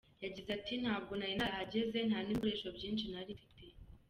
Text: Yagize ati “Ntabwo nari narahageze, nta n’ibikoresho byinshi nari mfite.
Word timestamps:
Yagize 0.23 0.49
ati 0.57 0.73
“Ntabwo 0.83 1.11
nari 1.15 1.33
narahageze, 1.39 1.97
nta 2.07 2.19
n’ibikoresho 2.23 2.67
byinshi 2.77 3.05
nari 3.13 3.31
mfite. 3.37 3.63